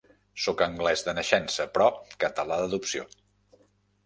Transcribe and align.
Soc 0.43 0.61
anglès 0.65 1.03
de 1.07 1.13
naixença, 1.17 1.67
però 1.75 1.91
català 2.25 2.59
d'adopció. 2.63 3.07